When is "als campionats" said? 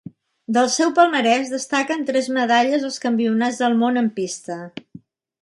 2.89-3.61